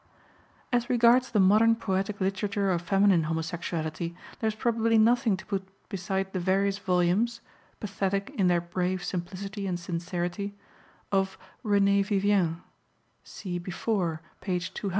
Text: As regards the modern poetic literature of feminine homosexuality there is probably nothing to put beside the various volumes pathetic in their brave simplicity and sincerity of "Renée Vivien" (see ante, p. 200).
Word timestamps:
As 0.73 0.89
regards 0.89 1.29
the 1.29 1.39
modern 1.39 1.75
poetic 1.75 2.19
literature 2.19 2.71
of 2.71 2.81
feminine 2.81 3.25
homosexuality 3.25 4.15
there 4.39 4.47
is 4.47 4.55
probably 4.55 4.97
nothing 4.97 5.37
to 5.37 5.45
put 5.45 5.67
beside 5.89 6.33
the 6.33 6.39
various 6.39 6.79
volumes 6.79 7.39
pathetic 7.79 8.31
in 8.31 8.47
their 8.47 8.61
brave 8.61 9.03
simplicity 9.03 9.67
and 9.67 9.79
sincerity 9.79 10.55
of 11.11 11.37
"Renée 11.63 12.03
Vivien" 12.03 12.63
(see 13.23 13.57
ante, 13.57 13.65
p. 13.65 13.71
200). 13.71 14.89